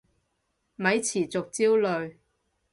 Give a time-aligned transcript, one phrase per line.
[0.77, 2.15] 咪持續焦慮